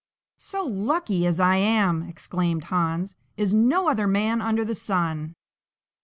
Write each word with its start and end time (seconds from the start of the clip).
"So 0.39 0.63
lucky 0.65 1.27
as 1.27 1.39
I 1.39 1.57
am," 1.57 2.01
exclaimed 2.01 2.63
Hans, 2.63 3.13
"is 3.37 3.53
no 3.53 3.87
other 3.87 4.07
man 4.07 4.41
under 4.41 4.65
the 4.65 4.73
sun!" 4.73 5.35